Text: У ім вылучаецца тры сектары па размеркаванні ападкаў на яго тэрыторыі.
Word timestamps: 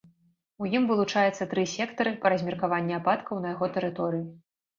У 0.61 0.69
ім 0.77 0.87
вылучаецца 0.91 1.47
тры 1.51 1.65
сектары 1.75 2.13
па 2.25 2.33
размеркаванні 2.33 2.97
ападкаў 3.01 3.45
на 3.45 3.53
яго 3.55 3.71
тэрыторыі. 3.79 4.27